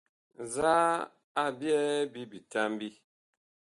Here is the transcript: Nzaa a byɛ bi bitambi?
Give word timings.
Nzaa 0.43 0.91
a 1.41 1.43
byɛ 1.59 1.79
bi 2.11 2.21
bitambi? 2.31 2.89